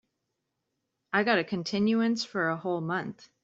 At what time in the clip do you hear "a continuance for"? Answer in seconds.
1.37-2.49